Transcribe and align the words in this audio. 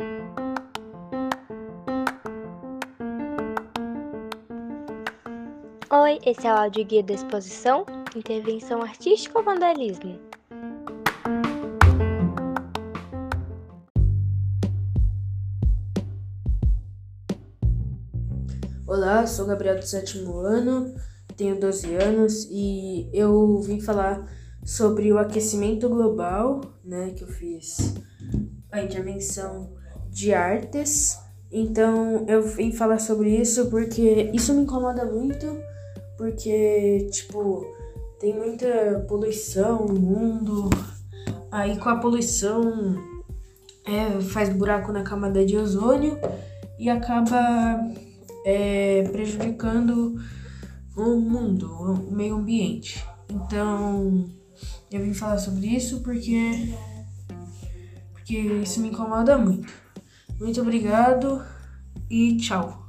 Oi, 0.00 0.06
esse 6.24 6.46
é 6.46 6.54
o 6.54 6.56
áudio 6.56 6.84
guia 6.84 7.02
da 7.02 7.14
exposição 7.14 7.84
Intervenção 8.14 8.80
Artística 8.80 9.36
ou 9.36 9.44
Vandalismo? 9.44 10.20
Olá, 18.86 19.26
sou 19.26 19.46
Gabriel 19.46 19.80
do 19.80 19.84
sétimo 19.84 20.36
ano, 20.38 20.94
tenho 21.36 21.58
12 21.58 21.96
anos 21.96 22.46
e 22.48 23.10
eu 23.12 23.60
vim 23.62 23.80
falar 23.80 24.32
sobre 24.64 25.12
o 25.12 25.18
aquecimento 25.18 25.88
global, 25.88 26.60
né, 26.84 27.10
que 27.16 27.24
eu 27.24 27.28
fiz 27.28 27.96
a 28.70 28.80
intervenção 28.80 29.76
de 30.10 30.32
artes. 30.32 31.18
Então, 31.50 32.24
eu 32.28 32.42
vim 32.42 32.72
falar 32.72 32.98
sobre 32.98 33.30
isso 33.30 33.70
porque 33.70 34.30
isso 34.34 34.52
me 34.52 34.62
incomoda 34.62 35.04
muito, 35.04 35.58
porque 36.16 37.08
tipo, 37.10 37.64
tem 38.20 38.34
muita 38.34 39.04
poluição 39.08 39.86
no 39.86 39.98
mundo. 39.98 40.70
Aí 41.50 41.78
com 41.78 41.88
a 41.88 41.96
poluição 41.96 42.96
é, 43.86 44.20
faz 44.20 44.50
buraco 44.50 44.92
na 44.92 45.02
camada 45.02 45.44
de 45.44 45.56
ozônio 45.56 46.18
e 46.78 46.90
acaba 46.90 47.80
é, 48.44 49.02
prejudicando 49.10 50.20
o 50.96 51.16
mundo, 51.16 51.70
o 51.70 52.12
meio 52.14 52.36
ambiente. 52.36 53.04
Então, 53.30 54.28
eu 54.90 55.02
vim 55.02 55.14
falar 55.14 55.38
sobre 55.38 55.66
isso 55.66 56.00
porque, 56.00 56.74
porque 58.12 58.36
isso 58.36 58.80
me 58.80 58.88
incomoda 58.88 59.38
muito. 59.38 59.72
Muito 60.38 60.60
obrigado 60.60 61.42
e 62.08 62.36
tchau. 62.36 62.87